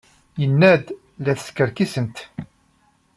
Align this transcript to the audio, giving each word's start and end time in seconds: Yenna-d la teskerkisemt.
Yenna-d 0.41 0.85
la 1.23 1.33
teskerkisemt. 1.39 2.17